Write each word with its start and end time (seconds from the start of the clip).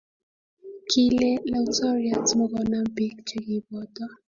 kile 0.89 1.29
lautoriat 1.51 2.27
mokonam 2.39 2.85
biik 2.95 3.15
che 3.27 3.37
kiboto. 3.47 4.05